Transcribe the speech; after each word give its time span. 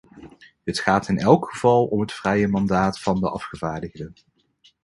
Het 0.63 0.79
gaat 0.79 1.07
in 1.07 1.17
elk 1.17 1.51
geval 1.51 1.85
om 1.85 1.99
het 2.01 2.13
vrije 2.13 2.47
mandaat 2.47 2.99
van 2.99 3.19
de 3.19 3.29
afgevaardigden. 3.29 4.13